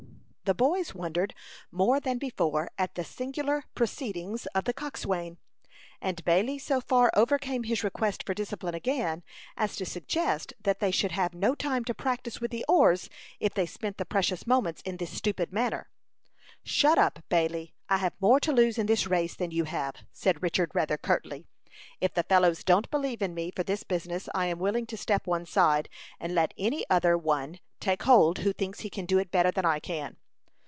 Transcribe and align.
The 0.43 0.53
boys 0.55 0.93
wondered 0.93 1.33
more 1.71 2.01
than 2.01 2.17
before 2.17 2.69
at 2.77 2.95
the 2.95 3.05
singular 3.05 3.63
proceedings 3.73 4.47
of 4.47 4.65
the 4.65 4.73
coxswain, 4.73 5.37
and 6.01 6.21
Bailey 6.25 6.59
so 6.59 6.81
far 6.81 7.09
overcame 7.15 7.63
his 7.63 7.85
respect 7.85 8.25
for 8.25 8.33
discipline 8.33 8.75
again, 8.75 9.23
as 9.55 9.77
to 9.77 9.85
suggest 9.85 10.53
that 10.59 10.81
they 10.81 10.91
should 10.91 11.13
have 11.13 11.33
no 11.33 11.55
time 11.55 11.85
to 11.85 11.93
practise 11.93 12.41
with 12.41 12.51
the 12.51 12.65
oars, 12.67 13.09
if 13.39 13.53
they 13.53 13.65
spent 13.65 13.95
the 13.97 14.03
precious 14.03 14.45
moments 14.45 14.81
in 14.81 14.97
this 14.97 15.15
stupid 15.15 15.53
manner. 15.53 15.89
"Shut 16.65 16.97
up, 16.97 17.19
Bailey; 17.29 17.73
I 17.87 17.99
have 17.99 18.19
more 18.19 18.41
to 18.41 18.51
lose 18.51 18.77
in 18.77 18.87
this 18.87 19.07
race 19.07 19.37
than 19.37 19.51
you 19.51 19.63
have," 19.63 20.03
said 20.11 20.43
Richard, 20.43 20.71
rather 20.75 20.97
curtly. 20.97 21.45
"If 22.01 22.13
the 22.13 22.23
fellows 22.23 22.65
don't 22.65 22.91
believe 22.91 23.21
in 23.21 23.33
me 23.33 23.53
for 23.55 23.63
this 23.63 23.83
business, 23.83 24.27
I 24.35 24.47
am 24.47 24.59
willing 24.59 24.85
to 24.87 24.97
step 24.97 25.27
one 25.27 25.45
side, 25.45 25.87
and 26.19 26.35
let 26.35 26.53
any 26.57 26.83
other 26.89 27.17
one 27.17 27.59
take 27.79 28.03
hold 28.03 28.39
who 28.39 28.51
thinks 28.51 28.81
he 28.81 28.89
can 28.89 29.05
do 29.05 29.17
it 29.17 29.31
better 29.31 29.51
than 29.51 29.63
I 29.65 29.79
can." 29.79 30.17